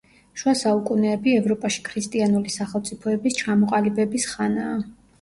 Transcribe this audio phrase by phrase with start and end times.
[0.43, 4.79] შუა საუკუნეები ევროპაში ქრისტიანული სახელმწიფოების ჩამოყალიბების ხანაა.